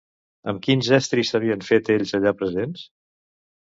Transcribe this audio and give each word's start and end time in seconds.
Amb 0.53 0.63
quins 0.67 0.89
estris 0.97 1.33
s'havien 1.35 1.63
fet 1.71 1.95
els 1.99 2.19
allà 2.23 2.37
presents? 2.43 2.87